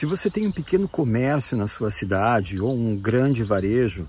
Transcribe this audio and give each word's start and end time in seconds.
Se 0.00 0.06
você 0.06 0.30
tem 0.30 0.46
um 0.46 0.50
pequeno 0.50 0.88
comércio 0.88 1.58
na 1.58 1.66
sua 1.66 1.90
cidade 1.90 2.58
ou 2.58 2.74
um 2.74 2.98
grande 2.98 3.42
varejo, 3.42 4.08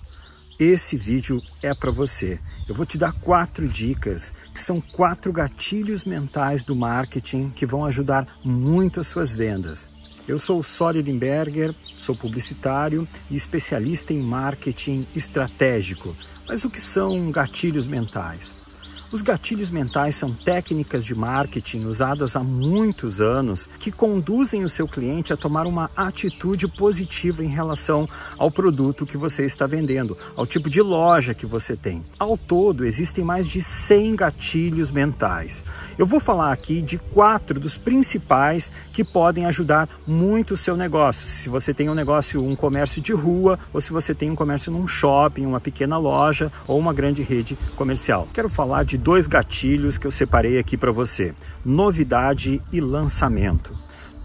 esse 0.57 0.95
vídeo 0.95 1.37
é 1.61 1.73
para 1.73 1.91
você. 1.91 2.39
Eu 2.65 2.73
vou 2.73 2.85
te 2.85 2.97
dar 2.97 3.11
quatro 3.11 3.67
dicas, 3.67 4.31
que 4.53 4.61
são 4.61 4.79
quatro 4.79 5.33
gatilhos 5.33 6.05
mentais 6.05 6.63
do 6.63 6.73
marketing 6.73 7.49
que 7.49 7.65
vão 7.65 7.83
ajudar 7.83 8.25
muito 8.41 9.01
as 9.01 9.07
suas 9.07 9.33
vendas. 9.33 9.89
Eu 10.25 10.39
sou 10.39 10.59
o 10.59 10.63
Sóli 10.63 11.01
Limberger, 11.01 11.75
sou 11.97 12.17
publicitário 12.17 13.05
e 13.29 13.35
especialista 13.35 14.13
em 14.13 14.23
marketing 14.23 15.05
estratégico. 15.13 16.15
Mas 16.47 16.63
o 16.63 16.69
que 16.69 16.79
são 16.79 17.29
gatilhos 17.31 17.85
mentais? 17.85 18.60
Os 19.11 19.21
gatilhos 19.21 19.69
mentais 19.71 20.15
são 20.15 20.33
técnicas 20.33 21.03
de 21.03 21.13
marketing 21.13 21.81
usadas 21.81 22.37
há 22.37 22.39
muitos 22.41 23.19
anos 23.19 23.67
que 23.77 23.91
conduzem 23.91 24.63
o 24.63 24.69
seu 24.69 24.87
cliente 24.87 25.33
a 25.33 25.37
tomar 25.37 25.67
uma 25.67 25.89
atitude 25.97 26.65
positiva 26.65 27.43
em 27.43 27.49
relação 27.49 28.07
ao 28.37 28.49
produto 28.49 29.05
que 29.05 29.17
você 29.17 29.43
está 29.43 29.67
vendendo, 29.67 30.17
ao 30.37 30.47
tipo 30.47 30.69
de 30.69 30.81
loja 30.81 31.33
que 31.33 31.45
você 31.45 31.75
tem. 31.75 32.01
Ao 32.17 32.37
todo, 32.37 32.85
existem 32.85 33.21
mais 33.21 33.49
de 33.49 33.61
100 33.61 34.15
gatilhos 34.15 34.93
mentais. 34.93 35.61
Eu 35.97 36.05
vou 36.05 36.21
falar 36.21 36.53
aqui 36.53 36.81
de 36.81 36.97
quatro 36.97 37.59
dos 37.59 37.77
principais 37.77 38.71
que 38.93 39.03
podem 39.03 39.45
ajudar 39.45 39.89
muito 40.07 40.53
o 40.53 40.57
seu 40.57 40.77
negócio. 40.77 41.27
Se 41.27 41.49
você 41.49 41.73
tem 41.73 41.89
um 41.89 41.93
negócio, 41.93 42.41
um 42.41 42.55
comércio 42.55 43.01
de 43.01 43.11
rua, 43.11 43.59
ou 43.73 43.81
se 43.81 43.91
você 43.91 44.15
tem 44.15 44.31
um 44.31 44.35
comércio 44.35 44.71
num 44.71 44.87
shopping, 44.87 45.45
uma 45.45 45.59
pequena 45.59 45.97
loja 45.97 46.49
ou 46.65 46.79
uma 46.79 46.93
grande 46.93 47.21
rede 47.21 47.57
comercial. 47.75 48.25
Quero 48.33 48.47
falar 48.47 48.85
de 48.85 49.00
dois 49.01 49.27
gatilhos 49.27 49.97
que 49.97 50.05
eu 50.05 50.11
separei 50.11 50.59
aqui 50.59 50.77
para 50.77 50.91
você: 50.91 51.33
novidade 51.65 52.61
e 52.71 52.79
lançamento. 52.79 53.75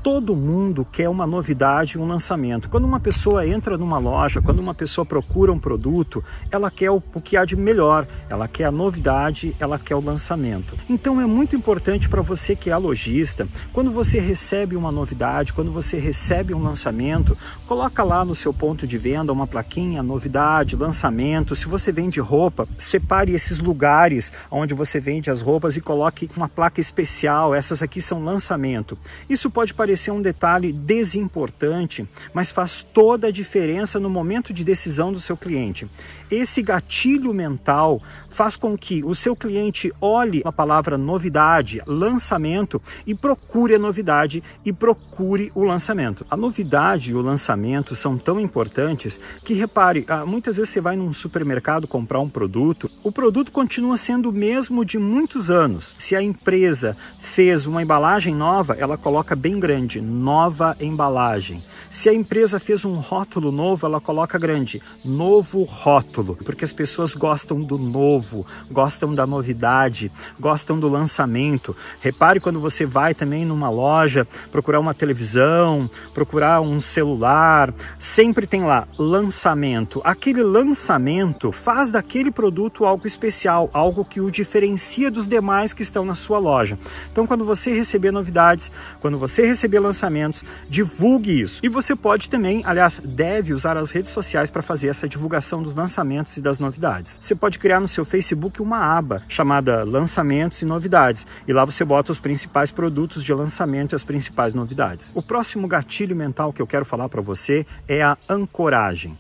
Todo 0.06 0.36
mundo 0.36 0.84
quer 0.84 1.08
uma 1.08 1.26
novidade, 1.26 1.98
um 1.98 2.06
lançamento. 2.06 2.70
Quando 2.70 2.84
uma 2.84 3.00
pessoa 3.00 3.44
entra 3.44 3.76
numa 3.76 3.98
loja, 3.98 4.40
quando 4.40 4.60
uma 4.60 4.72
pessoa 4.72 5.04
procura 5.04 5.52
um 5.52 5.58
produto, 5.58 6.22
ela 6.48 6.70
quer 6.70 6.92
o, 6.92 7.02
o 7.12 7.20
que 7.20 7.36
há 7.36 7.44
de 7.44 7.56
melhor, 7.56 8.06
ela 8.30 8.46
quer 8.46 8.66
a 8.66 8.70
novidade, 8.70 9.56
ela 9.58 9.80
quer 9.80 9.96
o 9.96 10.00
lançamento. 10.00 10.78
Então 10.88 11.20
é 11.20 11.26
muito 11.26 11.56
importante 11.56 12.08
para 12.08 12.22
você 12.22 12.54
que 12.54 12.70
é 12.70 12.76
lojista, 12.76 13.48
quando 13.72 13.90
você 13.90 14.20
recebe 14.20 14.76
uma 14.76 14.92
novidade, 14.92 15.52
quando 15.52 15.72
você 15.72 15.98
recebe 15.98 16.54
um 16.54 16.62
lançamento, 16.62 17.36
coloca 17.66 18.04
lá 18.04 18.24
no 18.24 18.36
seu 18.36 18.54
ponto 18.54 18.86
de 18.86 18.96
venda 18.96 19.32
uma 19.32 19.48
plaquinha, 19.48 20.04
novidade, 20.04 20.76
lançamento. 20.76 21.56
Se 21.56 21.66
você 21.66 21.90
vende 21.90 22.20
roupa, 22.20 22.68
separe 22.78 23.32
esses 23.32 23.58
lugares 23.58 24.30
onde 24.52 24.72
você 24.72 25.00
vende 25.00 25.32
as 25.32 25.42
roupas 25.42 25.76
e 25.76 25.80
coloque 25.80 26.30
uma 26.36 26.48
placa 26.48 26.80
especial. 26.80 27.52
Essas 27.52 27.82
aqui 27.82 28.00
são 28.00 28.22
lançamento. 28.22 28.96
Isso 29.28 29.50
pode 29.50 29.74
parecer 29.74 29.95
parecer 29.96 30.10
um 30.10 30.20
detalhe 30.20 30.72
desimportante, 30.72 32.06
mas 32.34 32.50
faz 32.50 32.86
toda 32.92 33.28
a 33.28 33.30
diferença 33.30 33.98
no 33.98 34.10
momento 34.10 34.52
de 34.52 34.62
decisão 34.62 35.10
do 35.10 35.18
seu 35.18 35.38
cliente. 35.38 35.88
Esse 36.30 36.60
gatilho 36.60 37.32
mental 37.32 38.02
faz 38.28 38.56
com 38.56 38.76
que 38.76 39.02
o 39.02 39.14
seu 39.14 39.34
cliente 39.34 39.90
olhe 39.98 40.42
a 40.44 40.52
palavra 40.52 40.98
novidade, 40.98 41.80
lançamento 41.86 42.82
e 43.06 43.14
procure 43.14 43.76
a 43.76 43.78
novidade 43.78 44.42
e 44.64 44.72
procure 44.72 45.50
o 45.54 45.64
lançamento. 45.64 46.26
A 46.28 46.36
novidade 46.36 47.12
e 47.12 47.14
o 47.14 47.22
lançamento 47.22 47.94
são 47.94 48.18
tão 48.18 48.38
importantes 48.38 49.18
que 49.44 49.54
repare, 49.54 50.04
ah, 50.08 50.26
muitas 50.26 50.56
vezes 50.56 50.72
você 50.72 50.80
vai 50.80 50.96
num 50.96 51.12
supermercado 51.12 51.88
comprar 51.88 52.20
um 52.20 52.28
produto, 52.28 52.90
o 53.02 53.10
produto 53.10 53.50
continua 53.50 53.96
sendo 53.96 54.28
o 54.28 54.32
mesmo 54.32 54.84
de 54.84 54.98
muitos 54.98 55.50
anos. 55.50 55.94
Se 55.98 56.14
a 56.14 56.20
empresa 56.20 56.96
fez 57.20 57.66
uma 57.66 57.82
embalagem 57.82 58.34
nova, 58.34 58.74
ela 58.74 58.98
coloca 58.98 59.34
bem 59.34 59.58
grande 59.58 59.75
grande, 59.76 60.00
nova 60.00 60.74
embalagem. 60.80 61.62
Se 61.90 62.08
a 62.08 62.14
empresa 62.14 62.58
fez 62.58 62.84
um 62.84 62.94
rótulo 62.94 63.52
novo, 63.52 63.86
ela 63.86 64.00
coloca 64.00 64.38
grande, 64.38 64.82
novo 65.04 65.62
rótulo, 65.64 66.36
porque 66.44 66.64
as 66.64 66.72
pessoas 66.72 67.14
gostam 67.14 67.62
do 67.62 67.78
novo, 67.78 68.46
gostam 68.70 69.14
da 69.14 69.26
novidade, 69.26 70.10
gostam 70.40 70.80
do 70.80 70.88
lançamento. 70.88 71.76
Repare 72.00 72.40
quando 72.40 72.58
você 72.58 72.86
vai 72.86 73.14
também 73.14 73.44
numa 73.44 73.68
loja 73.68 74.26
procurar 74.50 74.80
uma 74.80 74.94
televisão, 74.94 75.88
procurar 76.14 76.60
um 76.62 76.80
celular, 76.80 77.72
sempre 77.98 78.46
tem 78.46 78.64
lá 78.64 78.88
lançamento. 78.98 80.00
Aquele 80.04 80.42
lançamento 80.42 81.52
faz 81.52 81.90
daquele 81.90 82.30
produto 82.30 82.86
algo 82.86 83.06
especial, 83.06 83.68
algo 83.74 84.04
que 84.04 84.20
o 84.20 84.30
diferencia 84.30 85.10
dos 85.10 85.28
demais 85.28 85.74
que 85.74 85.82
estão 85.82 86.04
na 86.04 86.14
sua 86.14 86.38
loja. 86.38 86.78
Então, 87.12 87.26
quando 87.26 87.44
você 87.44 87.74
receber 87.74 88.10
novidades, 88.10 88.70
quando 89.00 89.18
você 89.18 89.46
receber 89.46 89.65
receber 89.66 89.80
lançamentos, 89.80 90.44
divulgue 90.68 91.40
isso. 91.40 91.60
E 91.62 91.68
você 91.68 91.94
pode 91.96 92.30
também, 92.30 92.62
aliás, 92.64 93.00
deve 93.04 93.52
usar 93.52 93.76
as 93.76 93.90
redes 93.90 94.10
sociais 94.10 94.48
para 94.48 94.62
fazer 94.62 94.88
essa 94.88 95.08
divulgação 95.08 95.62
dos 95.62 95.74
lançamentos 95.74 96.36
e 96.36 96.40
das 96.40 96.58
novidades. 96.58 97.18
Você 97.20 97.34
pode 97.34 97.58
criar 97.58 97.80
no 97.80 97.88
seu 97.88 98.04
Facebook 98.04 98.62
uma 98.62 98.78
aba 98.78 99.22
chamada 99.28 99.82
Lançamentos 99.82 100.62
e 100.62 100.64
Novidades, 100.64 101.26
e 101.46 101.52
lá 101.52 101.64
você 101.64 101.84
bota 101.84 102.12
os 102.12 102.20
principais 102.20 102.70
produtos 102.70 103.24
de 103.24 103.34
lançamento 103.34 103.92
e 103.92 103.96
as 103.96 104.04
principais 104.04 104.54
novidades. 104.54 105.10
O 105.14 105.22
próximo 105.22 105.66
gatilho 105.66 106.14
mental 106.14 106.52
que 106.52 106.62
eu 106.62 106.66
quero 106.66 106.84
falar 106.84 107.08
para 107.08 107.20
você 107.20 107.66
é 107.88 108.02
a 108.02 108.16
ancoragem. 108.28 109.18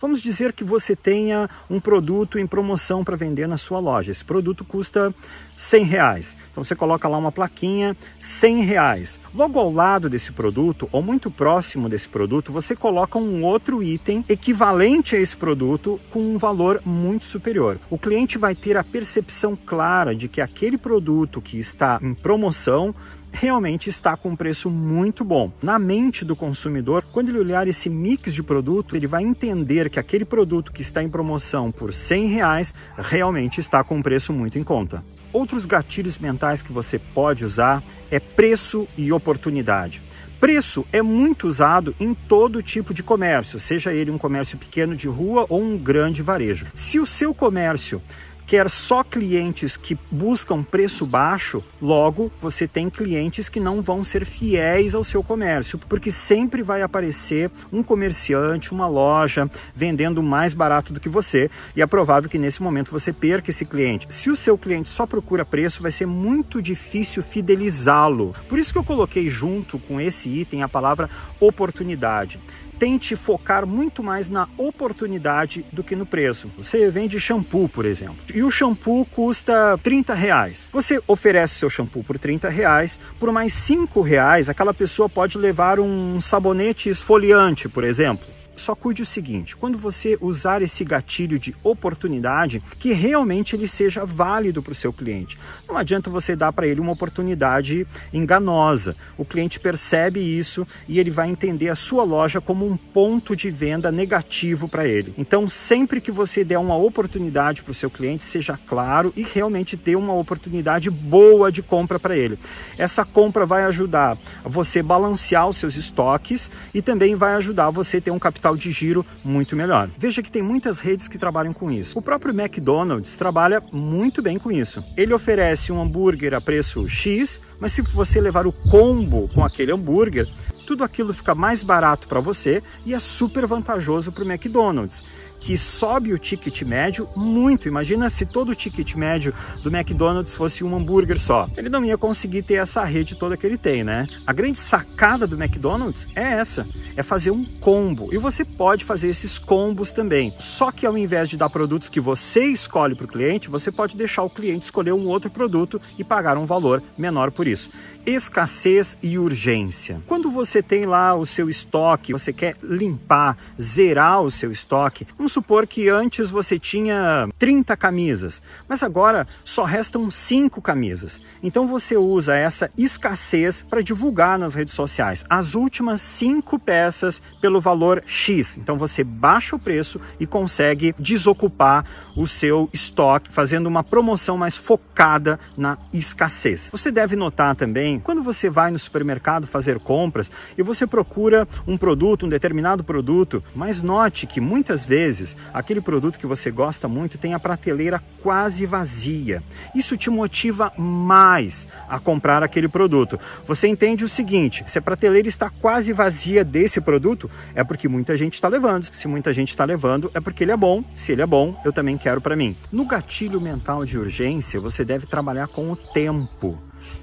Vamos 0.00 0.22
dizer 0.22 0.52
que 0.52 0.62
você 0.62 0.94
tenha 0.94 1.50
um 1.68 1.80
produto 1.80 2.38
em 2.38 2.46
promoção 2.46 3.02
para 3.02 3.16
vender 3.16 3.48
na 3.48 3.56
sua 3.58 3.80
loja. 3.80 4.12
Esse 4.12 4.24
produto 4.24 4.64
custa 4.64 5.12
100 5.56 5.84
reais. 5.84 6.36
Então 6.52 6.62
você 6.62 6.76
coloca 6.76 7.08
lá 7.08 7.18
uma 7.18 7.32
plaquinha, 7.32 7.96
100 8.16 8.62
reais. 8.62 9.20
Logo 9.34 9.58
ao 9.58 9.72
lado 9.72 10.08
desse 10.08 10.30
produto, 10.30 10.88
ou 10.92 11.02
muito 11.02 11.32
próximo 11.32 11.88
desse 11.88 12.08
produto, 12.08 12.52
você 12.52 12.76
coloca 12.76 13.18
um 13.18 13.42
outro 13.42 13.82
item 13.82 14.24
equivalente 14.28 15.16
a 15.16 15.18
esse 15.18 15.36
produto 15.36 16.00
com 16.10 16.20
um 16.20 16.38
valor 16.38 16.80
muito 16.84 17.24
superior. 17.24 17.80
O 17.90 17.98
cliente 17.98 18.38
vai 18.38 18.54
ter 18.54 18.76
a 18.76 18.84
percepção 18.84 19.56
clara 19.56 20.14
de 20.14 20.28
que 20.28 20.40
aquele 20.40 20.78
produto 20.78 21.40
que 21.42 21.58
está 21.58 21.98
em 22.00 22.14
promoção 22.14 22.94
realmente 23.40 23.88
está 23.88 24.16
com 24.16 24.30
um 24.30 24.36
preço 24.36 24.68
muito 24.68 25.24
bom. 25.24 25.52
Na 25.62 25.78
mente 25.78 26.24
do 26.24 26.34
consumidor, 26.34 27.04
quando 27.12 27.28
ele 27.28 27.38
olhar 27.38 27.68
esse 27.68 27.88
mix 27.88 28.34
de 28.34 28.42
produto, 28.42 28.96
ele 28.96 29.06
vai 29.06 29.22
entender 29.22 29.88
que 29.88 30.00
aquele 30.00 30.24
produto 30.24 30.72
que 30.72 30.82
está 30.82 31.04
em 31.04 31.08
promoção 31.08 31.70
por 31.70 31.94
100 31.94 32.26
reais 32.26 32.74
realmente 32.96 33.60
está 33.60 33.84
com 33.84 33.98
um 33.98 34.02
preço 34.02 34.32
muito 34.32 34.58
em 34.58 34.64
conta. 34.64 35.04
Outros 35.32 35.66
gatilhos 35.66 36.18
mentais 36.18 36.62
que 36.62 36.72
você 36.72 36.98
pode 36.98 37.44
usar 37.44 37.80
é 38.10 38.18
preço 38.18 38.88
e 38.96 39.12
oportunidade. 39.12 40.02
Preço 40.40 40.84
é 40.92 41.02
muito 41.02 41.46
usado 41.46 41.94
em 41.98 42.14
todo 42.14 42.62
tipo 42.62 42.94
de 42.94 43.02
comércio, 43.02 43.58
seja 43.58 43.92
ele 43.92 44.10
um 44.10 44.18
comércio 44.18 44.56
pequeno 44.56 44.96
de 44.96 45.08
rua 45.08 45.46
ou 45.48 45.60
um 45.60 45.76
grande 45.76 46.22
varejo. 46.22 46.66
Se 46.74 46.98
o 46.98 47.06
seu 47.06 47.34
comércio 47.34 48.00
quer 48.48 48.70
só 48.70 49.04
clientes 49.04 49.76
que 49.76 49.96
buscam 50.10 50.62
preço 50.62 51.04
baixo, 51.04 51.62
logo 51.82 52.32
você 52.40 52.66
tem 52.66 52.88
clientes 52.88 53.50
que 53.50 53.60
não 53.60 53.82
vão 53.82 54.02
ser 54.02 54.24
fiéis 54.24 54.94
ao 54.94 55.04
seu 55.04 55.22
comércio, 55.22 55.78
porque 55.86 56.10
sempre 56.10 56.62
vai 56.62 56.80
aparecer 56.80 57.50
um 57.70 57.82
comerciante, 57.82 58.72
uma 58.72 58.86
loja 58.86 59.50
vendendo 59.76 60.22
mais 60.22 60.54
barato 60.54 60.94
do 60.94 60.98
que 60.98 61.10
você, 61.10 61.50
e 61.76 61.82
é 61.82 61.86
provável 61.86 62.30
que 62.30 62.38
nesse 62.38 62.62
momento 62.62 62.90
você 62.90 63.12
perca 63.12 63.50
esse 63.50 63.66
cliente. 63.66 64.06
Se 64.08 64.30
o 64.30 64.36
seu 64.36 64.56
cliente 64.56 64.88
só 64.88 65.06
procura 65.06 65.44
preço, 65.44 65.82
vai 65.82 65.90
ser 65.90 66.06
muito 66.06 66.62
difícil 66.62 67.22
fidelizá-lo. 67.22 68.34
Por 68.48 68.58
isso 68.58 68.72
que 68.72 68.78
eu 68.78 68.84
coloquei 68.84 69.28
junto 69.28 69.78
com 69.78 70.00
esse 70.00 70.26
item 70.26 70.62
a 70.62 70.68
palavra 70.68 71.10
oportunidade 71.38 72.40
tente 72.78 73.16
focar 73.16 73.66
muito 73.66 74.02
mais 74.02 74.28
na 74.30 74.48
oportunidade 74.56 75.64
do 75.72 75.82
que 75.82 75.96
no 75.96 76.06
preço. 76.06 76.50
Você 76.56 76.90
vende 76.90 77.18
shampoo, 77.18 77.68
por 77.68 77.84
exemplo, 77.84 78.16
e 78.32 78.42
o 78.42 78.50
shampoo 78.50 79.04
custa 79.04 79.78
30 79.82 80.14
reais. 80.14 80.68
Você 80.72 81.00
oferece 81.06 81.56
seu 81.56 81.68
shampoo 81.68 82.04
por 82.04 82.18
30 82.18 82.48
reais, 82.48 82.98
por 83.18 83.32
mais 83.32 83.52
5 83.52 84.00
reais, 84.00 84.48
aquela 84.48 84.72
pessoa 84.72 85.08
pode 85.08 85.36
levar 85.36 85.80
um 85.80 86.20
sabonete 86.20 86.88
esfoliante, 86.88 87.68
por 87.68 87.84
exemplo. 87.84 88.37
Só 88.58 88.74
cuide 88.74 89.02
o 89.02 89.06
seguinte, 89.06 89.56
quando 89.56 89.78
você 89.78 90.18
usar 90.20 90.62
esse 90.62 90.84
gatilho 90.84 91.38
de 91.38 91.54
oportunidade, 91.62 92.62
que 92.78 92.92
realmente 92.92 93.54
ele 93.54 93.68
seja 93.68 94.04
válido 94.04 94.62
para 94.62 94.72
o 94.72 94.74
seu 94.74 94.92
cliente. 94.92 95.38
Não 95.66 95.76
adianta 95.76 96.10
você 96.10 96.34
dar 96.34 96.52
para 96.52 96.66
ele 96.66 96.80
uma 96.80 96.92
oportunidade 96.92 97.86
enganosa. 98.12 98.96
O 99.16 99.24
cliente 99.24 99.60
percebe 99.60 100.20
isso 100.20 100.66
e 100.88 100.98
ele 100.98 101.10
vai 101.10 101.30
entender 101.30 101.68
a 101.68 101.74
sua 101.74 102.02
loja 102.02 102.40
como 102.40 102.66
um 102.66 102.76
ponto 102.76 103.36
de 103.36 103.50
venda 103.50 103.92
negativo 103.92 104.68
para 104.68 104.86
ele. 104.86 105.14
Então, 105.16 105.48
sempre 105.48 106.00
que 106.00 106.10
você 106.10 106.42
der 106.42 106.58
uma 106.58 106.76
oportunidade 106.76 107.62
para 107.62 107.70
o 107.70 107.74
seu 107.74 107.88
cliente, 107.88 108.24
seja 108.24 108.58
claro 108.66 109.12
e 109.16 109.22
realmente 109.22 109.76
dê 109.76 109.94
uma 109.94 110.14
oportunidade 110.14 110.90
boa 110.90 111.52
de 111.52 111.62
compra 111.62 111.98
para 112.00 112.16
ele. 112.16 112.38
Essa 112.76 113.04
compra 113.04 113.46
vai 113.46 113.64
ajudar 113.64 114.18
você 114.44 114.82
balancear 114.82 115.48
os 115.48 115.56
seus 115.56 115.76
estoques 115.76 116.50
e 116.74 116.82
também 116.82 117.14
vai 117.14 117.34
ajudar 117.34 117.70
você 117.70 118.00
ter 118.00 118.10
um 118.10 118.18
capital 118.18 118.47
capital 118.48 118.56
de 118.56 118.70
giro 118.70 119.04
muito 119.24 119.54
melhor. 119.56 119.90
Veja 119.98 120.22
que 120.22 120.30
tem 120.30 120.42
muitas 120.42 120.78
redes 120.78 121.08
que 121.08 121.18
trabalham 121.18 121.52
com 121.52 121.70
isso. 121.70 121.98
O 121.98 122.02
próprio 122.02 122.32
McDonald's 122.32 123.16
trabalha 123.16 123.62
muito 123.72 124.22
bem 124.22 124.38
com 124.38 124.50
isso. 124.50 124.82
Ele 124.96 125.12
oferece 125.12 125.72
um 125.72 125.80
hambúrguer 125.80 126.34
a 126.34 126.40
preço 126.40 126.88
X, 126.88 127.40
mas 127.60 127.72
se 127.72 127.82
você 127.82 128.20
levar 128.20 128.46
o 128.46 128.52
combo 128.52 129.28
com 129.28 129.44
aquele 129.44 129.72
hambúrguer, 129.72 130.26
tudo 130.66 130.84
aquilo 130.84 131.12
fica 131.12 131.34
mais 131.34 131.62
barato 131.62 132.06
para 132.08 132.20
você 132.20 132.62
e 132.84 132.94
é 132.94 132.98
super 133.00 133.46
vantajoso 133.46 134.12
para 134.12 134.24
o 134.24 134.30
McDonald's 134.30 135.02
que 135.40 135.56
sobe 135.56 136.12
o 136.12 136.18
ticket 136.18 136.62
médio 136.62 137.08
muito. 137.16 137.68
Imagina 137.68 138.10
se 138.10 138.26
todo 138.26 138.50
o 138.50 138.54
ticket 138.54 138.94
médio 138.94 139.32
do 139.62 139.74
McDonald's 139.74 140.34
fosse 140.34 140.64
um 140.64 140.76
hambúrguer 140.76 141.18
só. 141.18 141.48
Ele 141.56 141.68
não 141.68 141.84
ia 141.84 141.96
conseguir 141.96 142.42
ter 142.42 142.54
essa 142.54 142.84
rede 142.84 143.14
toda 143.14 143.36
que 143.36 143.46
ele 143.46 143.58
tem, 143.58 143.84
né? 143.84 144.06
A 144.26 144.32
grande 144.32 144.58
sacada 144.58 145.26
do 145.26 145.40
McDonald's 145.40 146.08
é 146.14 146.22
essa, 146.22 146.66
é 146.96 147.02
fazer 147.02 147.30
um 147.30 147.44
combo. 147.44 148.08
E 148.12 148.18
você 148.18 148.44
pode 148.44 148.84
fazer 148.84 149.08
esses 149.08 149.38
combos 149.38 149.92
também. 149.92 150.34
Só 150.38 150.70
que 150.70 150.86
ao 150.86 150.96
invés 150.96 151.28
de 151.28 151.36
dar 151.36 151.50
produtos 151.50 151.88
que 151.88 152.00
você 152.00 152.46
escolhe 152.46 152.94
para 152.94 153.04
o 153.04 153.08
cliente, 153.08 153.48
você 153.48 153.70
pode 153.70 153.96
deixar 153.96 154.22
o 154.22 154.30
cliente 154.30 154.66
escolher 154.66 154.92
um 154.92 155.06
outro 155.06 155.30
produto 155.30 155.80
e 155.98 156.04
pagar 156.04 156.36
um 156.36 156.46
valor 156.46 156.82
menor 156.96 157.30
por 157.30 157.46
isso 157.46 157.70
escassez 158.06 158.96
e 159.02 159.18
urgência. 159.18 160.00
Quando 160.06 160.30
você 160.30 160.62
tem 160.62 160.86
lá 160.86 161.14
o 161.14 161.26
seu 161.26 161.48
estoque, 161.48 162.12
você 162.12 162.32
quer 162.32 162.56
limpar, 162.62 163.36
zerar 163.60 164.22
o 164.22 164.30
seu 164.30 164.50
estoque, 164.50 165.06
vamos 165.28 165.34
supor 165.34 165.66
que 165.66 165.90
antes 165.90 166.30
você 166.30 166.58
tinha 166.58 167.28
30 167.38 167.76
camisas, 167.76 168.40
mas 168.66 168.82
agora 168.82 169.26
só 169.44 169.64
restam 169.64 170.10
5 170.10 170.62
camisas. 170.62 171.20
Então 171.42 171.68
você 171.68 171.98
usa 171.98 172.34
essa 172.34 172.70
escassez 172.78 173.60
para 173.60 173.82
divulgar 173.82 174.38
nas 174.38 174.54
redes 174.54 174.72
sociais 174.72 175.26
as 175.28 175.54
últimas 175.54 176.00
5 176.00 176.58
peças 176.58 177.20
pelo 177.42 177.60
valor 177.60 178.02
X. 178.06 178.56
Então 178.56 178.78
você 178.78 179.04
baixa 179.04 179.54
o 179.54 179.58
preço 179.58 180.00
e 180.18 180.26
consegue 180.26 180.94
desocupar 180.98 181.84
o 182.16 182.26
seu 182.26 182.70
estoque, 182.72 183.30
fazendo 183.30 183.66
uma 183.66 183.84
promoção 183.84 184.38
mais 184.38 184.56
focada 184.56 185.38
na 185.58 185.76
escassez. 185.92 186.70
Você 186.72 186.90
deve 186.90 187.16
notar 187.16 187.54
também 187.54 188.00
quando 188.00 188.22
você 188.22 188.48
vai 188.48 188.70
no 188.70 188.78
supermercado 188.78 189.46
fazer 189.46 189.78
compras 189.78 190.30
e 190.56 190.62
você 190.62 190.86
procura 190.86 191.46
um 191.66 191.76
produto, 191.76 192.24
um 192.24 192.30
determinado 192.30 192.82
produto, 192.82 193.44
mas 193.54 193.82
note 193.82 194.26
que 194.26 194.40
muitas 194.40 194.86
vezes 194.86 195.17
aquele 195.52 195.80
produto 195.80 196.18
que 196.18 196.26
você 196.26 196.50
gosta 196.50 196.88
muito 196.88 197.18
tem 197.18 197.34
a 197.34 197.40
prateleira 197.40 198.02
quase 198.22 198.66
vazia. 198.66 199.42
Isso 199.74 199.96
te 199.96 200.10
motiva 200.10 200.72
mais 200.76 201.68
a 201.88 201.98
comprar 201.98 202.42
aquele 202.42 202.68
produto. 202.68 203.18
Você 203.46 203.68
entende 203.68 204.04
o 204.04 204.08
seguinte: 204.08 204.64
se 204.66 204.78
a 204.78 204.82
prateleira 204.82 205.28
está 205.28 205.50
quase 205.50 205.92
vazia 205.92 206.44
desse 206.44 206.80
produto, 206.80 207.30
é 207.54 207.62
porque 207.62 207.88
muita 207.88 208.16
gente 208.16 208.34
está 208.34 208.48
levando. 208.48 208.84
Se 208.84 209.08
muita 209.08 209.32
gente 209.32 209.50
está 209.50 209.64
levando, 209.64 210.10
é 210.14 210.20
porque 210.20 210.44
ele 210.44 210.52
é 210.52 210.56
bom. 210.56 210.82
Se 210.94 211.12
ele 211.12 211.22
é 211.22 211.26
bom, 211.26 211.60
eu 211.64 211.72
também 211.72 211.96
quero 211.96 212.20
para 212.20 212.36
mim. 212.36 212.56
No 212.70 212.86
gatilho 212.86 213.40
mental 213.40 213.84
de 213.84 213.98
urgência, 213.98 214.60
você 214.60 214.84
deve 214.84 215.06
trabalhar 215.06 215.48
com 215.48 215.70
o 215.70 215.76
tempo. 215.76 216.58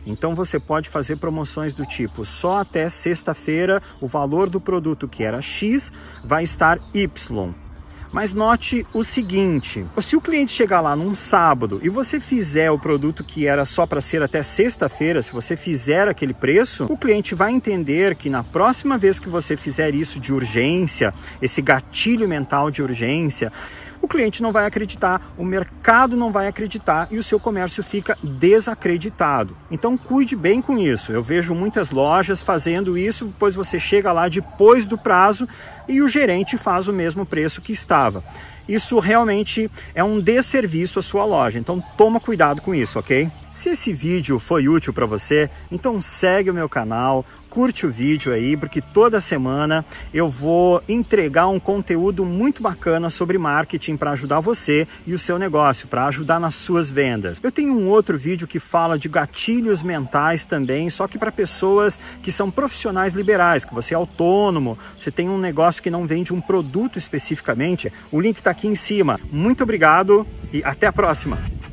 Então 0.05 0.35
você 0.35 0.59
pode 0.59 0.89
fazer 0.89 1.17
promoções 1.17 1.73
do 1.73 1.85
tipo 1.85 2.23
só 2.25 2.59
até 2.59 2.87
sexta-feira 2.89 3.81
o 3.99 4.07
valor 4.07 4.49
do 4.49 4.61
produto 4.61 5.07
que 5.07 5.23
era 5.23 5.41
X 5.41 5.91
vai 6.23 6.43
estar 6.43 6.77
Y. 6.93 7.64
Mas 8.15 8.33
note 8.33 8.87
o 8.93 9.03
seguinte: 9.03 9.85
se 9.99 10.15
o 10.15 10.21
cliente 10.21 10.53
chegar 10.53 10.79
lá 10.79 10.95
num 10.95 11.13
sábado 11.13 11.81
e 11.83 11.89
você 11.89 12.17
fizer 12.17 12.71
o 12.71 12.79
produto 12.79 13.25
que 13.25 13.45
era 13.45 13.65
só 13.65 13.85
para 13.85 13.99
ser 13.99 14.23
até 14.23 14.41
sexta-feira, 14.41 15.21
se 15.21 15.33
você 15.33 15.57
fizer 15.57 16.07
aquele 16.07 16.33
preço, 16.33 16.85
o 16.85 16.97
cliente 16.97 17.35
vai 17.35 17.51
entender 17.51 18.15
que 18.15 18.29
na 18.29 18.41
próxima 18.41 18.97
vez 18.97 19.19
que 19.19 19.27
você 19.27 19.57
fizer 19.57 19.93
isso 19.93 20.17
de 20.17 20.33
urgência, 20.33 21.13
esse 21.41 21.61
gatilho 21.61 22.25
mental 22.25 22.71
de 22.71 22.81
urgência, 22.81 23.51
o 24.01 24.07
cliente 24.07 24.41
não 24.41 24.51
vai 24.51 24.65
acreditar, 24.65 25.33
o 25.37 25.43
mercado 25.43 26.15
não 26.15 26.31
vai 26.31 26.47
acreditar 26.47 27.07
e 27.11 27.17
o 27.17 27.23
seu 27.23 27.39
comércio 27.39 27.83
fica 27.83 28.17
desacreditado. 28.23 29.55
Então 29.69 29.97
cuide 29.97 30.35
bem 30.35 30.61
com 30.61 30.77
isso. 30.77 31.11
Eu 31.11 31.21
vejo 31.21 31.53
muitas 31.53 31.91
lojas 31.91 32.41
fazendo 32.41 32.97
isso, 32.97 33.25
depois 33.25 33.55
você 33.55 33.79
chega 33.79 34.11
lá 34.11 34.27
depois 34.27 34.87
do 34.87 34.97
prazo 34.97 35.47
e 35.87 36.01
o 36.01 36.07
gerente 36.07 36.57
faz 36.57 36.87
o 36.87 36.93
mesmo 36.93 37.25
preço 37.25 37.61
que 37.61 37.71
estava. 37.71 38.23
Isso 38.67 38.97
realmente 38.97 39.69
é 39.93 40.03
um 40.03 40.19
desserviço 40.19 40.97
à 40.97 41.01
sua 41.01 41.23
loja, 41.23 41.59
então 41.59 41.83
toma 41.95 42.19
cuidado 42.19 42.61
com 42.61 42.73
isso, 42.73 42.97
ok? 42.97 43.29
Se 43.51 43.69
esse 43.69 43.93
vídeo 43.93 44.39
foi 44.39 44.67
útil 44.67 44.91
para 44.91 45.05
você, 45.05 45.49
então 45.71 46.01
segue 46.01 46.49
o 46.49 46.53
meu 46.53 46.67
canal, 46.67 47.23
curte 47.49 47.85
o 47.85 47.91
vídeo 47.91 48.33
aí, 48.33 48.57
porque 48.57 48.81
toda 48.81 49.21
semana 49.21 49.85
eu 50.13 50.29
vou 50.29 50.83
entregar 50.89 51.47
um 51.47 51.59
conteúdo 51.59 52.25
muito 52.25 52.61
bacana 52.61 53.09
sobre 53.09 53.37
marketing 53.37 53.95
para 53.95 54.11
ajudar 54.11 54.41
você 54.41 54.87
e 55.05 55.13
o 55.13 55.19
seu 55.25 55.39
negócio, 55.39 55.87
para 55.87 56.05
ajudar 56.05 56.39
nas 56.39 56.53
suas 56.55 56.89
vendas. 56.89 57.41
Eu 57.43 57.51
tenho 57.51 57.73
um 57.73 57.89
outro 57.89 58.17
vídeo 58.17 58.47
que 58.47 58.59
fala 58.59 58.97
de 58.97 59.09
gatilhos 59.09 59.81
mentais 59.81 60.45
também, 60.45 60.89
só 60.89 61.07
que 61.07 61.17
para 61.17 61.31
pessoas 61.31 61.97
que 62.21 62.31
são 62.31 62.51
profissionais 62.51 63.13
liberais, 63.13 63.65
que 63.65 63.73
você 63.73 63.93
é 63.93 63.97
autônomo, 63.97 64.77
você 64.97 65.09
tem 65.09 65.27
um 65.27 65.37
negócio 65.37 65.81
que 65.81 65.89
não 65.89 66.05
vende 66.05 66.31
um 66.31 66.39
produto 66.39 66.99
especificamente. 66.99 67.91
O 68.11 68.21
link 68.21 68.37
está 68.37 68.51
aqui 68.51 68.67
em 68.67 68.75
cima. 68.75 69.19
Muito 69.31 69.63
obrigado 69.63 70.27
e 70.53 70.63
até 70.63 70.85
a 70.87 70.93
próxima! 70.93 71.64